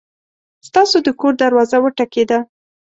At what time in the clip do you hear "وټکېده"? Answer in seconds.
1.81-2.39